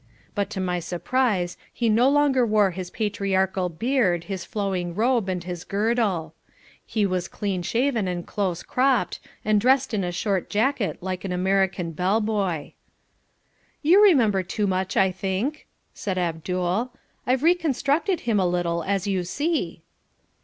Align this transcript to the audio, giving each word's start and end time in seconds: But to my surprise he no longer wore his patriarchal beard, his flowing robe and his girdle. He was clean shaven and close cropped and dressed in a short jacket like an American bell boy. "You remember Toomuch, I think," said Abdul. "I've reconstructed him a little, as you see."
But 0.33 0.49
to 0.49 0.59
my 0.59 0.79
surprise 0.79 1.57
he 1.71 1.87
no 1.87 2.09
longer 2.09 2.43
wore 2.43 2.71
his 2.71 2.89
patriarchal 2.89 3.69
beard, 3.69 4.23
his 4.23 4.43
flowing 4.43 4.95
robe 4.95 5.29
and 5.29 5.43
his 5.43 5.63
girdle. 5.63 6.33
He 6.83 7.05
was 7.05 7.27
clean 7.27 7.61
shaven 7.61 8.07
and 8.07 8.25
close 8.25 8.63
cropped 8.63 9.19
and 9.45 9.61
dressed 9.61 9.93
in 9.93 10.03
a 10.03 10.11
short 10.11 10.49
jacket 10.49 10.97
like 11.01 11.23
an 11.23 11.31
American 11.31 11.91
bell 11.91 12.19
boy. 12.19 12.73
"You 13.83 14.01
remember 14.01 14.41
Toomuch, 14.41 14.97
I 14.97 15.11
think," 15.11 15.67
said 15.93 16.17
Abdul. 16.17 16.91
"I've 17.27 17.43
reconstructed 17.43 18.21
him 18.21 18.39
a 18.39 18.47
little, 18.47 18.81
as 18.83 19.05
you 19.05 19.23
see." 19.23 19.83